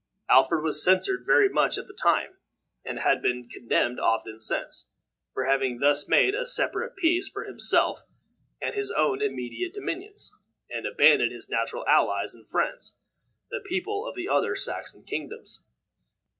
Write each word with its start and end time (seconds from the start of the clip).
Alfred 0.29 0.63
was 0.63 0.83
censured 0.83 1.27
very 1.27 1.47
much 1.47 1.77
at 1.77 1.85
the 1.85 1.93
time, 1.93 2.37
and 2.83 2.97
has 2.97 3.21
been 3.21 3.47
condemned 3.47 3.99
often 3.99 4.39
since, 4.39 4.87
for 5.31 5.45
having 5.45 5.77
thus 5.77 6.09
made 6.09 6.33
a 6.33 6.47
separate 6.47 6.95
peace 6.95 7.29
for 7.29 7.43
himself 7.43 8.07
and 8.59 8.73
his 8.73 8.89
own 8.89 9.21
immediate 9.21 9.75
dominions, 9.75 10.33
and 10.71 10.87
abandoned 10.87 11.31
his 11.31 11.49
natural 11.49 11.85
allies 11.87 12.33
and 12.33 12.49
friends, 12.49 12.97
the 13.51 13.59
people 13.63 14.07
of 14.07 14.15
the 14.15 14.27
other 14.27 14.55
Saxon 14.55 15.03
kingdoms. 15.03 15.61